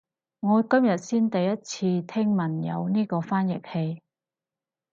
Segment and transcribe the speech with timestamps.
[0.39, 4.01] 我今日先第一次聽講有呢個翻譯器